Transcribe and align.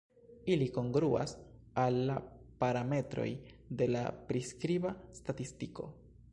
Ili 0.53 0.67
kongruas 0.77 1.33
al 1.81 1.99
la 2.07 2.15
"parametroj" 2.65 3.29
de 3.83 3.91
la 3.93 4.03
priskriba 4.33 4.99
statistiko. 5.23 5.91